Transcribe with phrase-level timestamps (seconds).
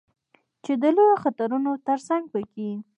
[0.63, 2.69] چې د لویو خطرونو ترڅنګ په کې